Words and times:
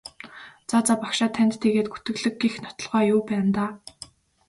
За 0.71 0.77
за 0.87 0.93
багшаа 1.01 1.29
танд 1.35 1.53
тэгээд 1.63 1.87
гүтгэлэг 1.93 2.35
гэх 2.41 2.55
нотолгоо 2.63 3.01
юу 3.13 3.21
байна 3.29 3.51
даа? 3.57 3.71